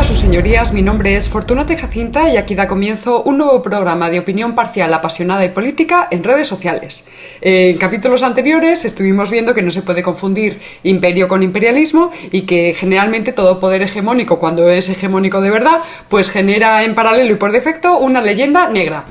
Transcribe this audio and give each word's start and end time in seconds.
Días, 0.00 0.08
sus 0.08 0.16
señorías. 0.16 0.72
Mi 0.72 0.80
nombre 0.80 1.14
es 1.14 1.28
Fortunate 1.28 1.76
Jacinta 1.76 2.32
y 2.32 2.38
aquí 2.38 2.54
da 2.54 2.66
comienzo 2.66 3.22
un 3.22 3.36
nuevo 3.36 3.60
programa 3.60 4.08
de 4.08 4.18
opinión 4.18 4.54
parcial, 4.54 4.94
apasionada 4.94 5.44
y 5.44 5.50
política 5.50 6.08
en 6.10 6.24
redes 6.24 6.48
sociales. 6.48 7.04
En 7.42 7.76
capítulos 7.76 8.22
anteriores 8.22 8.86
estuvimos 8.86 9.30
viendo 9.30 9.52
que 9.52 9.60
no 9.60 9.70
se 9.70 9.82
puede 9.82 10.02
confundir 10.02 10.58
imperio 10.84 11.28
con 11.28 11.42
imperialismo 11.42 12.10
y 12.32 12.42
que 12.42 12.72
generalmente 12.72 13.34
todo 13.34 13.60
poder 13.60 13.82
hegemónico, 13.82 14.38
cuando 14.38 14.70
es 14.70 14.88
hegemónico 14.88 15.42
de 15.42 15.50
verdad, 15.50 15.82
pues 16.08 16.30
genera 16.30 16.82
en 16.82 16.94
paralelo 16.94 17.34
y 17.34 17.36
por 17.36 17.52
defecto 17.52 17.98
una 17.98 18.22
leyenda 18.22 18.70
negra. 18.70 19.04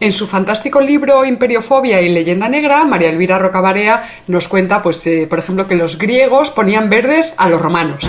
En 0.00 0.10
su 0.10 0.26
fantástico 0.26 0.80
libro 0.80 1.24
Imperiofobia 1.24 2.02
y 2.02 2.08
Leyenda 2.08 2.48
Negra, 2.48 2.84
María 2.84 3.10
Elvira 3.10 3.38
Rocabarea 3.38 4.02
nos 4.26 4.48
cuenta, 4.48 4.82
pues, 4.82 5.06
eh, 5.06 5.28
por 5.30 5.38
ejemplo, 5.38 5.68
que 5.68 5.76
los 5.76 5.98
griegos 5.98 6.50
ponían 6.50 6.90
verdes 6.90 7.34
a 7.38 7.48
los 7.48 7.62
romanos 7.62 8.08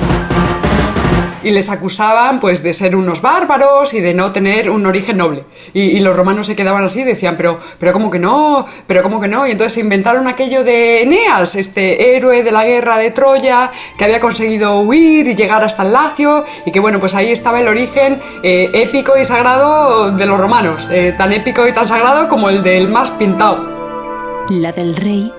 y 1.48 1.52
les 1.52 1.70
acusaban 1.70 2.42
pues 2.42 2.62
de 2.62 2.74
ser 2.74 2.94
unos 2.94 3.22
bárbaros 3.22 3.94
y 3.94 4.02
de 4.02 4.14
no 4.14 4.34
tener 4.34 4.70
un 4.70 4.86
origen 4.86 5.16
noble. 5.16 5.46
Y, 5.74 5.98
los 6.02 6.16
romanos 6.16 6.48
se 6.48 6.56
quedaban 6.56 6.84
así 6.84 7.04
decían, 7.04 7.36
pero, 7.38 7.58
pero 7.80 7.94
¿cómo 7.94 8.12
que 8.12 8.20
no? 8.20 8.66
¿Pero 8.86 9.02
cómo 9.02 9.22
que 9.22 9.30
no? 9.30 9.48
Y 9.48 9.52
entonces 9.52 9.74
se 9.74 9.80
inventaron 9.80 10.28
aquello 10.28 10.66
de 10.66 11.04
Eneas, 11.04 11.56
este 11.56 12.16
héroe 12.16 12.44
de 12.44 12.52
la 12.52 12.66
guerra 12.66 12.98
de 12.98 13.12
Troya, 13.12 13.72
que 13.98 14.04
había 14.04 14.20
conseguido 14.20 14.82
huir 14.82 15.28
y 15.28 15.36
llegar 15.36 15.64
hasta 15.64 15.84
el 15.84 15.94
Lacio, 15.94 16.44
y 16.66 16.72
que 16.72 16.82
bueno, 16.82 17.00
pues 17.00 17.16
ahí 17.16 17.32
estaba 17.32 17.62
el 17.62 17.68
origen 17.70 18.20
eh, 18.44 18.70
épico 18.74 19.18
y 19.18 19.24
sagrado 19.24 20.12
de 20.12 20.26
los 20.26 20.38
romanos, 20.38 20.90
eh, 20.92 21.14
tan 21.18 21.32
épico 21.32 21.66
y 21.66 21.74
tan 21.74 21.88
sagrado 21.88 22.28
como 22.28 22.50
el 22.50 22.62
del 22.62 22.90
más 22.90 23.12
pintado. 23.12 24.46
La 24.50 24.74
del 24.74 24.96
rey 24.98 25.32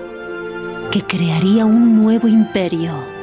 que 0.91 1.01
crearía 1.01 1.65
un 1.65 2.01
nuevo 2.01 2.27
imperio 2.27 3.18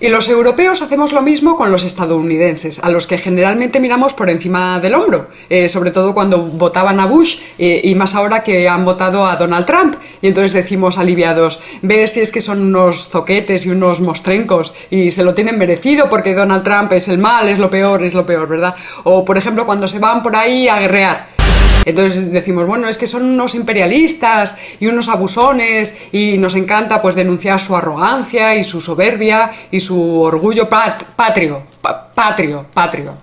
y 0.00 0.08
los 0.08 0.28
europeos 0.28 0.82
hacemos 0.82 1.12
lo 1.12 1.22
mismo 1.22 1.56
con 1.56 1.72
los 1.72 1.84
estadounidenses, 1.84 2.78
a 2.78 2.90
los 2.90 3.06
que 3.06 3.18
generalmente 3.18 3.80
miramos 3.80 4.14
por 4.14 4.30
encima 4.30 4.78
del 4.80 4.94
hombro, 4.94 5.28
eh, 5.48 5.68
sobre 5.68 5.90
todo 5.90 6.14
cuando 6.14 6.42
votaban 6.42 7.00
a 7.00 7.06
Bush 7.06 7.38
eh, 7.58 7.80
y 7.82 7.94
más 7.94 8.14
ahora 8.14 8.42
que 8.42 8.68
han 8.68 8.84
votado 8.84 9.26
a 9.26 9.36
Donald 9.36 9.66
Trump. 9.66 9.96
Y 10.22 10.28
entonces 10.28 10.52
decimos 10.52 10.98
aliviados, 10.98 11.60
ve 11.82 12.06
si 12.06 12.20
es 12.20 12.32
que 12.32 12.40
son 12.40 12.62
unos 12.62 13.08
zoquetes 13.08 13.66
y 13.66 13.70
unos 13.70 14.00
mostrencos 14.00 14.74
y 14.90 15.10
se 15.10 15.24
lo 15.24 15.34
tienen 15.34 15.58
merecido 15.58 16.08
porque 16.08 16.34
Donald 16.34 16.62
Trump 16.62 16.92
es 16.92 17.08
el 17.08 17.18
mal, 17.18 17.48
es 17.48 17.58
lo 17.58 17.70
peor, 17.70 18.02
es 18.04 18.14
lo 18.14 18.24
peor, 18.24 18.48
¿verdad? 18.48 18.74
O 19.04 19.24
por 19.24 19.36
ejemplo 19.36 19.66
cuando 19.66 19.88
se 19.88 19.98
van 19.98 20.22
por 20.22 20.36
ahí 20.36 20.68
a 20.68 20.78
guerrear. 20.78 21.37
Entonces 21.88 22.30
decimos, 22.30 22.66
bueno, 22.66 22.86
es 22.86 22.98
que 22.98 23.06
son 23.06 23.24
unos 23.24 23.54
imperialistas 23.54 24.58
y 24.78 24.88
unos 24.88 25.08
abusones 25.08 25.96
y 26.12 26.36
nos 26.36 26.54
encanta 26.54 27.00
pues 27.00 27.14
denunciar 27.14 27.58
su 27.58 27.74
arrogancia 27.74 28.54
y 28.56 28.62
su 28.62 28.82
soberbia 28.82 29.50
y 29.70 29.80
su 29.80 30.20
orgullo 30.20 30.68
patrio, 30.68 31.62
patrio, 32.14 32.66
patrio. 32.74 33.16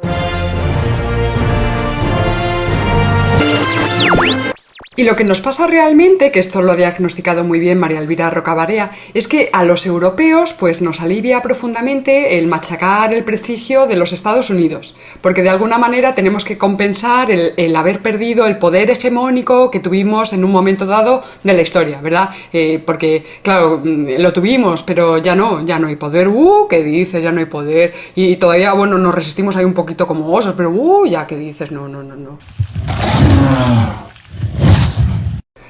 Y 4.97 5.03
lo 5.03 5.17
que 5.17 5.25
nos 5.25 5.41
pasa 5.41 5.67
realmente, 5.67 6.31
que 6.31 6.39
esto 6.39 6.61
lo 6.61 6.71
ha 6.71 6.75
diagnosticado 6.77 7.43
muy 7.43 7.59
bien 7.59 7.77
María 7.77 7.99
Elvira 7.99 8.29
Rocabarea, 8.29 8.91
es 9.13 9.27
que 9.27 9.49
a 9.51 9.65
los 9.65 9.85
europeos 9.85 10.53
pues 10.53 10.81
nos 10.81 11.01
alivia 11.01 11.41
profundamente 11.41 12.39
el 12.39 12.47
machacar 12.47 13.13
el 13.13 13.25
prestigio 13.25 13.87
de 13.87 13.97
los 13.97 14.13
Estados 14.13 14.49
Unidos, 14.49 14.95
porque 15.19 15.43
de 15.43 15.49
alguna 15.49 15.77
manera 15.77 16.15
tenemos 16.15 16.45
que 16.45 16.57
compensar 16.57 17.29
el, 17.29 17.75
haber 17.75 18.01
perdido 18.01 18.45
el 18.47 18.57
poder 18.57 18.89
hegemónico 18.89 19.69
que 19.69 19.81
tuvimos 19.81 20.31
en 20.31 20.45
un 20.45 20.51
momento 20.51 20.85
dado 20.85 21.21
de 21.43 21.53
la 21.53 21.61
historia, 21.61 21.99
¿verdad? 21.99 22.29
Eh, 22.53 22.81
porque, 22.85 23.21
claro, 23.41 23.81
mm, 23.83 24.11
lo 24.19 24.31
tuvimos, 24.31 24.81
pero 24.83 25.17
ya 25.17 25.35
no, 25.35 25.65
ya 25.65 25.77
no 25.77 25.87
hay 25.87 25.97
poder, 25.97 26.29
uh, 26.29 26.67
¿qué 26.69 26.81
dices? 26.81 27.21
Ya 27.21 27.33
no 27.33 27.39
hay 27.39 27.47
poder. 27.47 27.93
Y 28.15 28.37
todavía, 28.37 28.71
bueno, 28.71 28.97
nos 28.97 29.13
resistimos 29.13 29.57
ahí 29.57 29.65
un 29.65 29.73
poquito 29.73 30.07
como 30.07 30.31
osos, 30.31 30.53
pero, 30.55 30.69
uh, 30.69 31.05
ya, 31.05 31.27
¿qué 31.27 31.35
dices? 31.35 31.69
No, 31.71 31.89
no, 31.89 32.01
no, 32.01 32.15
no. 32.15 32.39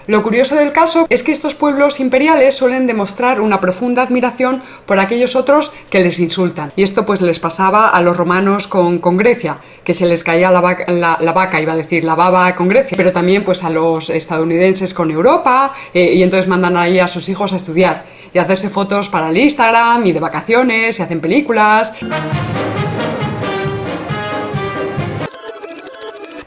Lo 0.08 0.22
curioso 0.22 0.56
del 0.56 0.72
caso 0.72 1.08
es 1.10 1.24
que 1.24 1.32
estos 1.32 1.56
pueblos 1.56 2.00
imperiales 2.00 2.56
suelen 2.56 2.86
demostrar 2.86 3.42
una 3.42 3.60
profunda 3.60 4.04
admiración 4.04 4.62
por 4.86 5.00
aquellos 5.00 5.36
otros 5.36 5.72
que 5.90 6.02
les 6.02 6.20
insultan. 6.20 6.72
Y 6.76 6.84
esto 6.84 7.08
pues 7.08 7.22
les 7.22 7.40
pasaba 7.40 7.90
a 7.90 8.02
los 8.02 8.16
romanos 8.16 8.68
con, 8.68 9.00
Grecia, 9.18 9.58
que 9.84 9.96
se 9.96 10.06
les 10.06 10.24
caía 10.24 10.52
la, 10.52 10.62
vaca, 10.62 11.62
iba 11.62 11.74
a 11.74 11.78
decir 11.78 12.04
la 12.04 12.14
baba 12.14 12.54
con 12.56 12.68
Grecia, 12.68 12.96
pero 12.96 13.12
también 13.12 13.44
pues 13.44 13.64
a 13.64 13.72
los 13.72 14.12
estadounidenses 14.12 14.94
con 14.94 15.10
Europa, 15.10 15.74
eh, 15.94 16.14
y 16.14 16.22
entonces 16.22 16.48
mandan 16.48 16.78
ahí 16.78 17.00
a 17.00 17.08
sus 17.08 17.28
hijos 17.30 17.54
a 17.54 17.56
estudiar 17.56 18.06
y 18.32 18.38
a 18.38 18.44
hacerse 18.44 18.70
fotos 18.70 19.10
para 19.10 19.30
el 19.30 19.38
Instagram 19.38 20.06
y 20.06 20.12
de 20.12 20.20
vacaciones 20.20 21.00
y 21.00 21.02
hacen 21.02 21.20
películas. 21.20 21.94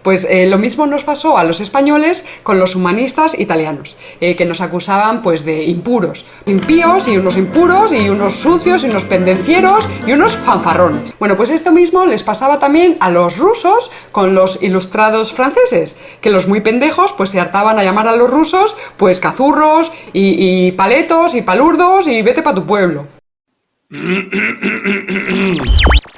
Pues 0.09 0.27
eh, 0.31 0.47
lo 0.47 0.57
mismo 0.57 0.87
nos 0.87 1.05
pasó 1.05 1.37
a 1.37 1.45
los 1.45 1.61
españoles 1.61 2.25
con 2.43 2.59
los 2.59 2.75
humanistas 2.75 3.39
italianos, 3.39 3.99
eh, 4.23 4.37
que 4.37 4.47
nos 4.47 4.63
acusaban 4.63 5.21
pues 5.21 5.45
de 5.45 5.65
impuros, 5.65 6.25
impíos 6.47 7.09
y 7.09 7.19
unos 7.19 7.37
impuros 7.37 7.93
y 7.93 8.09
unos 8.09 8.37
sucios 8.37 8.85
y 8.85 8.89
unos 8.89 9.05
pendencieros 9.05 9.87
y 10.07 10.15
unos 10.15 10.35
fanfarrones. 10.35 11.15
Bueno, 11.19 11.37
pues 11.37 11.51
esto 11.51 11.73
mismo 11.73 12.07
les 12.07 12.23
pasaba 12.23 12.59
también 12.59 12.97
a 13.01 13.11
los 13.11 13.37
rusos 13.37 13.91
con 14.11 14.35
los 14.35 14.63
ilustrados 14.63 15.35
franceses, 15.35 15.99
que 16.23 16.31
los 16.31 16.49
muy 16.49 16.63
pendejos 16.63 17.13
pues 17.13 17.29
se 17.29 17.39
hartaban 17.39 17.79
a 17.79 17.85
llamar 17.85 18.09
a 18.09 18.17
los 18.17 18.31
rusos 18.31 18.79
pues 18.97 19.21
cazurros 19.21 19.93
y, 20.15 20.69
y 20.69 20.73
paletos 20.73 21.35
y 21.35 21.43
palurdos 21.43 22.09
y 22.09 22.23
vete 22.23 22.41
pa' 22.41 22.55
tu 22.55 22.65
pueblo. 22.65 23.09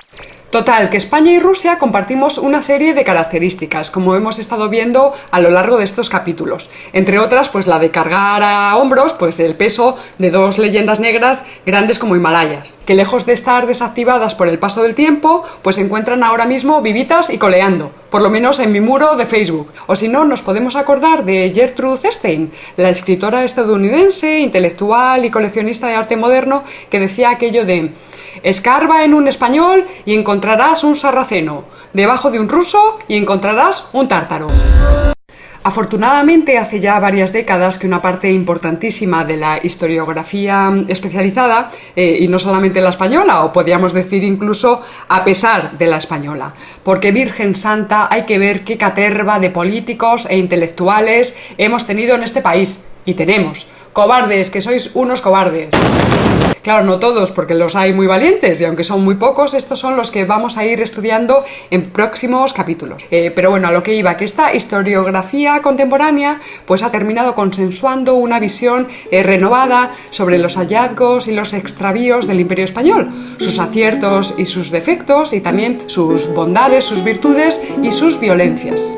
Total, 0.51 0.91
que 0.91 0.97
España 0.97 1.31
y 1.31 1.39
Rusia 1.39 1.79
compartimos 1.79 2.37
una 2.37 2.65
serie 2.65 2.93
de 2.93 3.05
características, 3.05 3.93
como 3.93 4.17
hemos 4.17 4.41
estado 4.41 4.69
viendo 4.69 5.13
a 5.31 5.39
lo 5.39 5.49
largo 5.51 5.79
de 5.79 5.85
estos 5.85 6.11
capítulos. 6.11 6.71
Entre 6.93 7.21
otras, 7.21 7.49
pues 7.51 7.69
la 7.69 7.79
de 7.79 7.93
cargar 7.93 8.43
a 8.43 8.77
hombros 8.77 9.13
pues 9.13 9.39
el 9.39 9.55
peso 9.55 9.97
de 10.19 10.33
dos 10.33 10.59
leyendas 10.59 10.99
negras 10.99 11.45
grandes 11.65 12.01
como 12.01 12.17
Himalayas, 12.17 12.75
que 12.85 12.97
lejos 12.97 13.27
de 13.27 13.33
estar 13.33 13.69
desactivadas 13.69 14.35
por 14.35 14.49
el 14.49 14.59
paso 14.59 14.83
del 14.83 14.97
tiempo, 14.97 15.45
pues 15.63 15.77
se 15.77 15.83
encuentran 15.83 16.25
ahora 16.25 16.47
mismo 16.47 16.83
vivitas 16.83 17.31
y 17.31 17.39
coleando, 17.39 17.93
por 18.11 18.23
lo 18.23 18.31
menos 18.31 18.59
en 18.59 18.73
mi 18.73 18.81
muro 18.81 19.17
de 19.17 19.27
Facebook. 19.27 19.73
O 19.87 19.97
si 19.97 20.09
no, 20.09 20.25
nos 20.25 20.43
podemos 20.43 20.77
acordar 20.77 21.25
de 21.25 21.53
Gertrude 21.55 22.11
Stein, 22.11 22.53
la 22.77 22.91
escritora 22.91 23.45
estadounidense, 23.45 24.41
intelectual 24.41 25.25
y 25.25 25.31
coleccionista 25.31 25.87
de 25.87 25.95
arte 25.95 26.17
moderno, 26.17 26.63
que 26.91 27.01
decía 27.01 27.31
aquello 27.31 27.65
de 27.65 27.93
Escarba 28.43 29.05
en 29.05 29.15
un 29.15 29.29
español 29.29 29.87
y 30.05 30.15
encontrarás 30.15 30.85
un 30.85 30.97
sarraceno. 30.97 31.65
Debajo 31.93 32.31
de 32.31 32.41
un 32.41 32.49
ruso 32.49 32.99
y 33.09 33.17
encontrarás 33.17 33.89
un 33.93 34.09
tártaro. 34.09 34.49
Afortunadamente, 35.63 36.57
hace 36.57 36.81
ya 36.81 36.99
varias 36.99 37.35
décadas 37.35 37.79
que 37.79 37.87
una 37.87 38.01
parte 38.01 38.33
importantísima 38.33 39.25
de 39.25 39.37
la 39.37 39.61
historiografía 39.63 40.73
especializada, 40.89 41.71
eh, 41.95 42.17
y 42.21 42.29
no 42.29 42.39
solamente 42.39 42.81
la 42.81 42.89
española, 42.89 43.45
o 43.45 43.53
podríamos 43.53 43.93
decir 43.93 44.25
incluso 44.25 44.81
a 45.09 45.23
pesar 45.23 45.77
de 45.77 45.87
la 45.87 45.99
española, 45.99 46.55
porque 46.83 47.13
Virgen 47.13 47.55
Santa 47.55 48.09
hay 48.11 48.25
que 48.25 48.39
ver 48.39 48.65
qué 48.65 48.79
caterva 48.79 49.39
de 49.39 49.51
políticos 49.51 50.27
e 50.31 50.39
intelectuales 50.39 51.37
hemos 51.59 51.87
tenido 51.87 52.15
en 52.15 52.23
este 52.23 52.41
país, 52.41 52.87
y 53.05 53.15
tenemos. 53.15 53.67
Cobardes, 53.93 54.51
que 54.51 54.61
sois 54.61 54.91
unos 54.95 55.21
cobardes. 55.21 55.71
Claro, 56.63 56.85
no 56.85 56.99
todos, 56.99 57.31
porque 57.31 57.55
los 57.55 57.75
hay 57.75 57.93
muy 57.93 58.07
valientes 58.07 58.61
y 58.61 58.65
aunque 58.65 58.85
son 58.85 59.03
muy 59.03 59.15
pocos, 59.15 59.55
estos 59.55 59.79
son 59.79 59.97
los 59.97 60.11
que 60.11 60.25
vamos 60.25 60.59
a 60.59 60.65
ir 60.65 60.81
estudiando 60.81 61.43
en 61.71 61.91
próximos 61.91 62.53
capítulos. 62.53 63.05
Eh, 63.11 63.33
pero 63.35 63.51
bueno, 63.51 63.69
a 63.69 63.73
lo 63.73 63.83
que 63.83 63.95
iba, 63.95 64.17
que 64.17 64.25
esta 64.25 64.55
historiografía 64.55 65.63
contemporánea 65.63 66.39
pues 66.67 66.83
ha 66.83 66.91
terminado 66.91 67.35
consensuando 67.35 68.15
una 68.15 68.39
visión 68.41 68.87
eh, 69.11 69.23
renovada 69.23 69.91
sobre 70.11 70.39
los 70.39 70.57
hallazgos 70.57 71.29
y 71.29 71.33
los 71.33 71.55
extravíos 71.55 72.27
del 72.27 72.41
imperio 72.41 72.65
español, 72.65 73.09
sus 73.39 73.59
aciertos 73.59 74.35
y 74.37 74.45
sus 74.45 74.71
defectos 74.71 75.33
y 75.33 75.41
también 75.41 75.83
sus 75.87 76.29
bondades, 76.29 76.85
sus 76.85 77.03
virtudes 77.03 77.61
y 77.83 77.93
sus 77.93 78.21
violencias. 78.21 78.95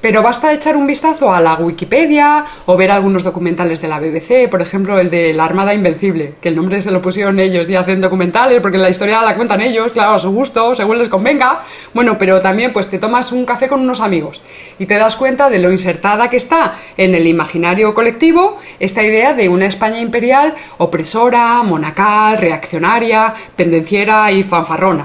Pero 0.00 0.22
basta 0.22 0.52
echar 0.52 0.76
un 0.76 0.86
vistazo 0.86 1.32
a 1.32 1.40
la 1.40 1.54
Wikipedia 1.54 2.44
o 2.66 2.76
ver 2.76 2.90
algunos 2.92 3.24
documentales 3.24 3.82
de 3.82 3.88
la 3.88 3.98
BBC, 3.98 4.48
por 4.48 4.62
ejemplo 4.62 4.98
el 4.98 5.10
de 5.10 5.32
La 5.34 5.44
Armada 5.44 5.74
Invencible, 5.74 6.34
que 6.40 6.50
el 6.50 6.56
nombre 6.56 6.80
se 6.80 6.92
lo 6.92 7.02
pusieron 7.02 7.40
ellos 7.40 7.68
y 7.68 7.74
hacen 7.74 8.00
documentales 8.00 8.60
porque 8.60 8.78
la 8.78 8.90
historia 8.90 9.20
la 9.22 9.34
cuentan 9.34 9.60
ellos, 9.60 9.90
claro, 9.90 10.12
a 10.12 10.18
su 10.18 10.30
gusto, 10.30 10.74
según 10.76 10.98
les 10.98 11.08
convenga. 11.08 11.62
Bueno, 11.94 12.16
pero 12.16 12.40
también 12.40 12.72
pues 12.72 12.88
te 12.88 12.98
tomas 12.98 13.32
un 13.32 13.44
café 13.44 13.66
con 13.66 13.80
unos 13.80 14.00
amigos 14.00 14.40
y 14.78 14.86
te 14.86 14.94
das 14.94 15.16
cuenta 15.16 15.50
de 15.50 15.58
lo 15.58 15.72
insertada 15.72 16.30
que 16.30 16.36
está 16.36 16.76
en 16.96 17.14
el 17.14 17.26
imaginario 17.26 17.92
colectivo 17.92 18.56
esta 18.78 19.02
idea 19.02 19.34
de 19.34 19.48
una 19.48 19.66
España 19.66 20.00
imperial 20.00 20.54
opresora, 20.78 21.62
monacal, 21.64 22.38
reaccionaria, 22.38 23.34
pendenciera 23.56 24.30
y 24.30 24.42
fanfarrona. 24.44 25.02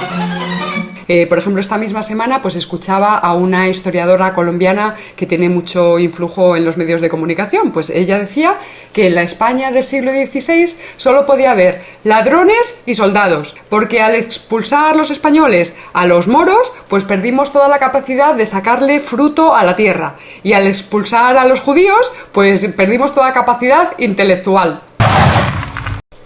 Eh, 1.15 1.27
por 1.27 1.37
ejemplo, 1.37 1.59
esta 1.59 1.77
misma 1.77 2.01
semana 2.01 2.41
pues 2.41 2.55
escuchaba 2.55 3.15
a 3.15 3.35
una 3.35 3.69
historiadora 3.69 4.33
colombiana 4.33 4.95
que 5.15 5.27
tiene 5.27 5.47
mucho 5.47 5.99
influjo 5.99 6.55
en 6.55 6.65
los 6.65 6.75
medios 6.75 7.01
de 7.01 7.09
comunicación. 7.09 7.71
Pues 7.71 7.91
ella 7.91 8.17
decía 8.17 8.57
que 8.93 9.05
en 9.05 9.13
la 9.13 9.21
España 9.21 9.71
del 9.71 9.83
siglo 9.83 10.11
XVI 10.11 10.75
solo 10.97 11.27
podía 11.27 11.51
haber 11.51 11.83
ladrones 12.03 12.79
y 12.87 12.95
soldados, 12.95 13.55
porque 13.69 14.01
al 14.01 14.15
expulsar 14.15 14.95
los 14.95 15.11
españoles 15.11 15.75
a 15.93 16.07
los 16.07 16.27
moros, 16.27 16.73
pues 16.87 17.03
perdimos 17.03 17.51
toda 17.51 17.67
la 17.67 17.77
capacidad 17.77 18.33
de 18.33 18.47
sacarle 18.47 18.99
fruto 18.99 19.55
a 19.55 19.63
la 19.63 19.75
tierra. 19.75 20.15
Y 20.41 20.53
al 20.53 20.65
expulsar 20.65 21.37
a 21.37 21.45
los 21.45 21.59
judíos, 21.59 22.11
pues 22.31 22.67
perdimos 22.69 23.13
toda 23.13 23.33
capacidad 23.33 23.91
intelectual. 23.99 24.81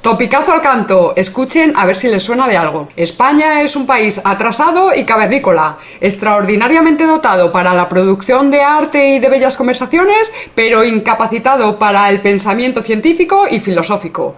Topicazo 0.08 0.54
al 0.54 0.62
canto, 0.62 1.12
escuchen 1.18 1.74
a 1.76 1.86
ver 1.86 1.98
si 1.98 2.08
les 2.08 2.24
suena 2.24 2.48
de 2.48 2.56
algo. 2.56 2.88
España 2.96 3.62
es 3.62 3.76
un 3.76 3.86
país 3.86 4.22
atrasado 4.24 4.96
y 4.96 5.04
cavernícola, 5.04 5.78
extraordinariamente 6.00 7.06
dotado 7.06 7.52
para 7.52 7.74
la 7.74 7.90
producción 7.90 8.50
de 8.50 8.62
arte 8.62 9.16
y 9.16 9.20
de 9.20 9.28
bellas 9.28 9.58
conversaciones, 9.58 10.32
pero 10.56 10.86
incapacitado 10.86 11.78
para 11.78 12.10
el 12.10 12.22
pensamiento 12.22 12.82
científico 12.82 13.48
y 13.52 13.60
filosófico. 13.60 14.38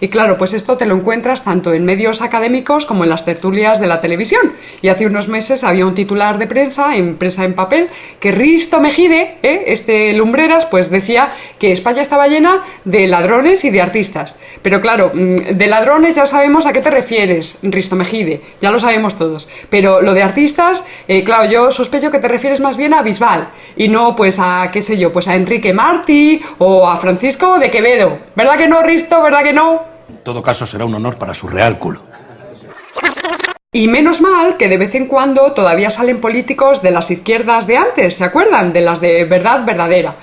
Y 0.00 0.08
claro, 0.08 0.36
pues 0.36 0.52
esto 0.54 0.76
te 0.76 0.86
lo 0.86 0.96
encuentras 0.96 1.44
tanto 1.44 1.72
en 1.72 1.84
medios 1.84 2.20
académicos 2.20 2.84
como 2.84 3.04
en 3.04 3.10
las 3.10 3.24
tertulias 3.24 3.80
de 3.80 3.86
la 3.86 4.00
televisión. 4.00 4.52
Y 4.82 4.88
hace 4.88 5.06
unos 5.06 5.28
meses 5.28 5.64
había 5.64 5.86
un 5.86 5.94
titular 5.94 6.36
de 6.36 6.46
prensa, 6.46 6.96
en 6.96 7.16
prensa 7.16 7.44
en 7.44 7.54
papel, 7.54 7.88
que 8.20 8.32
Risto 8.32 8.80
Mejide, 8.80 9.38
¿eh? 9.42 9.64
este 9.68 10.12
Lumbreras, 10.14 10.66
pues 10.66 10.90
decía 10.90 11.30
que 11.58 11.72
España 11.72 12.02
estaba 12.02 12.26
llena 12.26 12.60
de 12.84 13.06
ladrones 13.06 13.64
y 13.64 13.70
de 13.70 13.80
artistas. 13.80 14.36
Pero 14.64 14.80
claro, 14.80 15.12
mm, 15.12 15.58
de 15.58 15.66
ladrones 15.66 16.16
ya 16.16 16.24
sabemos 16.24 16.64
a 16.64 16.72
qué 16.72 16.80
te 16.80 16.90
refieres, 16.90 17.56
Risto 17.60 17.96
Mejide, 17.96 18.40
ya 18.62 18.70
lo 18.70 18.78
sabemos 18.78 19.14
todos. 19.14 19.46
Pero 19.68 20.00
lo 20.00 20.14
de 20.14 20.22
artistas, 20.22 20.84
eh, 21.06 21.22
claro, 21.22 21.50
yo 21.50 21.70
sospecho 21.70 22.10
que 22.10 22.18
te 22.18 22.28
refieres 22.28 22.60
más 22.60 22.78
bien 22.78 22.94
a 22.94 23.02
Bisbal 23.02 23.50
y 23.76 23.88
no 23.88 24.16
pues 24.16 24.38
a, 24.40 24.70
qué 24.72 24.80
sé 24.80 24.96
yo, 24.96 25.12
pues 25.12 25.28
a 25.28 25.34
Enrique 25.34 25.74
Martí 25.74 26.40
o 26.56 26.88
a 26.88 26.96
Francisco 26.96 27.58
de 27.58 27.70
Quevedo. 27.70 28.18
¿Verdad 28.34 28.56
que 28.56 28.66
no, 28.66 28.82
Risto? 28.82 29.20
¿Verdad 29.20 29.42
que 29.42 29.52
no? 29.52 29.82
En 30.08 30.16
todo 30.24 30.42
caso 30.42 30.64
será 30.64 30.86
un 30.86 30.94
honor 30.94 31.16
para 31.16 31.34
su 31.34 31.46
real 31.46 31.78
culo. 31.78 32.00
Y 33.70 33.88
menos 33.88 34.22
mal 34.22 34.56
que 34.56 34.68
de 34.68 34.78
vez 34.78 34.94
en 34.94 35.08
cuando 35.08 35.52
todavía 35.52 35.90
salen 35.90 36.22
políticos 36.22 36.80
de 36.80 36.90
las 36.90 37.10
izquierdas 37.10 37.66
de 37.66 37.76
antes, 37.76 38.16
¿se 38.16 38.24
acuerdan? 38.24 38.72
De 38.72 38.80
las 38.80 39.02
de 39.02 39.26
verdad 39.26 39.66
verdadera 39.66 40.16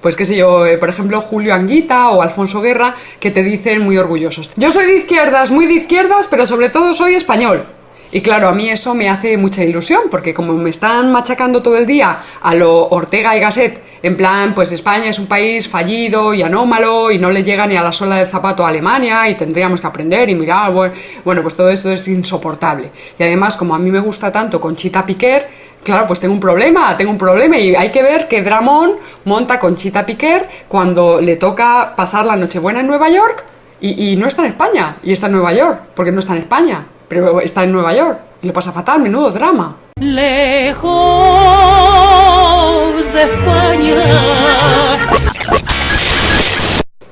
pues 0.00 0.16
qué 0.16 0.24
sé 0.24 0.36
yo, 0.36 0.66
eh, 0.66 0.78
por 0.78 0.88
ejemplo, 0.88 1.20
Julio 1.20 1.54
Anguita 1.54 2.10
o 2.10 2.22
Alfonso 2.22 2.60
Guerra, 2.60 2.94
que 3.20 3.30
te 3.30 3.42
dicen 3.42 3.82
muy 3.82 3.96
orgullosos. 3.96 4.52
Yo 4.56 4.70
soy 4.70 4.86
de 4.86 4.96
izquierdas, 4.96 5.50
muy 5.50 5.66
de 5.66 5.74
izquierdas, 5.74 6.28
pero 6.28 6.46
sobre 6.46 6.70
todo 6.70 6.94
soy 6.94 7.14
español. 7.14 7.66
Y 8.12 8.20
claro, 8.20 8.48
a 8.48 8.54
mí 8.54 8.68
eso 8.68 8.94
me 8.94 9.08
hace 9.08 9.36
mucha 9.36 9.64
ilusión, 9.64 10.02
porque 10.10 10.32
como 10.32 10.52
me 10.54 10.70
están 10.70 11.10
machacando 11.10 11.62
todo 11.62 11.76
el 11.76 11.86
día 11.86 12.18
a 12.40 12.54
lo 12.54 12.88
Ortega 12.88 13.36
y 13.36 13.40
Gasset, 13.40 13.82
en 14.02 14.16
plan, 14.16 14.54
pues 14.54 14.70
España 14.70 15.08
es 15.08 15.18
un 15.18 15.26
país 15.26 15.68
fallido 15.68 16.32
y 16.32 16.42
anómalo 16.42 17.10
y 17.10 17.18
no 17.18 17.30
le 17.30 17.42
llega 17.42 17.66
ni 17.66 17.76
a 17.76 17.82
la 17.82 17.92
sola 17.92 18.16
del 18.16 18.28
zapato 18.28 18.64
a 18.64 18.68
Alemania 18.68 19.28
y 19.28 19.34
tendríamos 19.34 19.80
que 19.80 19.86
aprender 19.88 20.28
y 20.30 20.34
mirar, 20.34 20.72
bueno, 20.72 21.42
pues 21.42 21.54
todo 21.54 21.68
esto 21.68 21.90
es 21.90 22.06
insoportable. 22.06 22.90
Y 23.18 23.22
además, 23.24 23.56
como 23.56 23.74
a 23.74 23.78
mí 23.78 23.90
me 23.90 24.00
gusta 24.00 24.30
tanto 24.30 24.60
Conchita 24.60 25.04
Piquer, 25.04 25.48
Claro, 25.86 26.08
pues 26.08 26.18
tengo 26.18 26.34
un 26.34 26.40
problema, 26.40 26.96
tengo 26.96 27.12
un 27.12 27.16
problema 27.16 27.56
y 27.56 27.76
hay 27.76 27.92
que 27.92 28.02
ver 28.02 28.26
que 28.26 28.42
Dramón 28.42 28.96
monta 29.24 29.60
con 29.60 29.76
Chita 29.76 30.04
Piquer 30.04 30.48
cuando 30.66 31.20
le 31.20 31.36
toca 31.36 31.94
pasar 31.94 32.24
la 32.26 32.34
Nochebuena 32.34 32.80
en 32.80 32.88
Nueva 32.88 33.08
York 33.08 33.44
y, 33.80 34.16
no 34.16 34.26
está 34.26 34.42
en 34.42 34.48
España, 34.48 34.96
y 35.04 35.12
está 35.12 35.26
en 35.26 35.34
Nueva 35.34 35.52
York, 35.52 35.82
porque 35.94 36.10
no 36.10 36.18
está 36.18 36.32
en 36.32 36.40
España, 36.40 36.84
pero 37.06 37.40
está 37.40 37.62
en 37.62 37.70
Nueva 37.70 37.94
York 37.94 38.18
y 38.42 38.48
le 38.48 38.52
pasa 38.52 38.72
fatal, 38.72 39.00
menudo 39.00 39.30
drama. 39.30 39.76
Lejos 40.00 40.82
de 43.14 43.22
España 43.22 44.45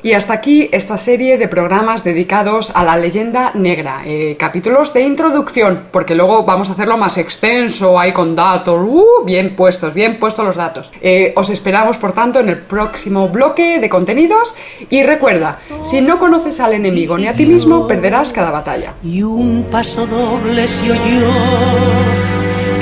y 0.04 0.12
hasta 0.12 0.34
aquí 0.34 0.68
esta 0.70 0.98
serie 0.98 1.38
de 1.38 1.48
programas 1.48 2.04
dedicados 2.04 2.70
a 2.74 2.84
la 2.84 2.98
leyenda 2.98 3.52
negra. 3.54 4.02
Eh, 4.04 4.36
capítulos 4.38 4.92
de 4.92 5.00
introducción, 5.00 5.84
porque 5.90 6.14
luego 6.14 6.44
vamos 6.44 6.68
a 6.68 6.72
hacerlo 6.72 6.98
más 6.98 7.16
extenso, 7.16 7.98
ahí 7.98 8.12
con 8.12 8.36
datos, 8.36 8.78
uh, 8.86 9.24
bien 9.24 9.56
puestos, 9.56 9.94
bien 9.94 10.18
puestos 10.18 10.44
los 10.44 10.56
datos. 10.56 10.92
Eh, 11.00 11.32
os 11.36 11.48
esperamos, 11.48 11.96
por 11.96 12.12
tanto, 12.12 12.38
en 12.40 12.50
el 12.50 12.60
próximo 12.60 13.30
bloque 13.30 13.78
de 13.80 13.88
contenidos. 13.88 14.54
Y 14.90 15.02
recuerda, 15.04 15.58
si 15.82 16.02
no 16.02 16.18
conoces 16.18 16.60
al 16.60 16.74
enemigo 16.74 17.16
ni 17.16 17.26
a 17.26 17.34
ti 17.34 17.46
mismo, 17.46 17.88
perderás 17.88 18.34
cada 18.34 18.50
batalla. 18.50 18.92
Y 19.02 19.22
un 19.22 19.68
paso 19.70 20.06
doble 20.06 20.68
se 20.68 20.92
oyó 20.92 21.32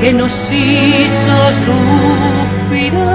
que 0.00 0.12
nos 0.12 0.32
hizo 0.50 1.52
suspirar. 2.72 3.11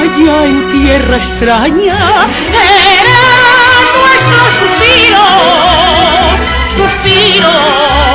Allá 0.00 0.46
en 0.46 0.72
tierra 0.72 1.16
extraña, 1.16 2.28
nuestros 4.00 4.54
suspiros, 4.54 5.22
suspiros. 6.76 8.13